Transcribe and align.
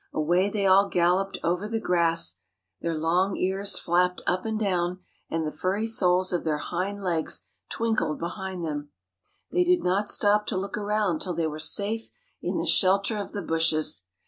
Away 0.15 0.49
they 0.49 0.65
all 0.65 0.89
galloped 0.89 1.37
over 1.43 1.67
the 1.67 1.79
grass. 1.79 2.39
Their 2.81 2.97
long 2.97 3.37
ears 3.37 3.77
flapped 3.77 4.19
up 4.25 4.45
and 4.47 4.59
down, 4.59 5.01
and 5.29 5.45
the 5.45 5.51
furry 5.51 5.85
soles 5.85 6.33
of 6.33 6.43
their 6.43 6.57
hind 6.57 7.03
legs 7.03 7.45
twinkled 7.69 8.17
behind 8.17 8.65
them. 8.65 8.89
They 9.51 9.63
did 9.63 9.83
not 9.83 10.09
stop 10.09 10.47
to 10.47 10.57
look 10.57 10.75
around 10.75 11.21
till 11.21 11.35
they 11.35 11.45
were 11.45 11.59
safe 11.59 12.09
in 12.41 12.57
the 12.57 12.65
shelter 12.65 13.15
of 13.17 13.31
the 13.33 13.43
bushes. 13.43 14.07